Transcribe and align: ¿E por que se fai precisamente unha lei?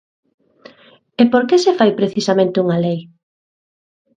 ¿E 1.21 1.23
por 1.31 1.43
que 1.49 1.57
se 1.63 1.77
fai 1.79 1.91
precisamente 1.99 2.61
unha 2.65 2.77
lei? 2.85 2.99